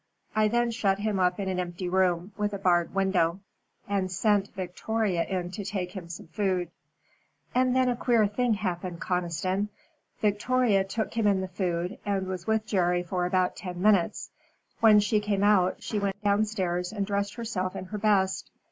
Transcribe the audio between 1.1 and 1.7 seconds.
up in an